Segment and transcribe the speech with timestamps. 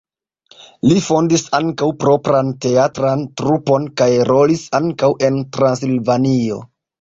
[0.91, 6.59] Li fondis ankaŭ propran teatran trupon kaj rolis ankaŭ en Transilvanio.